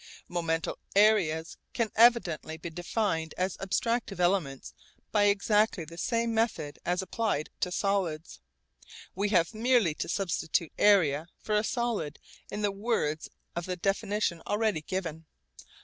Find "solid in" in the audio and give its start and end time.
11.63-12.63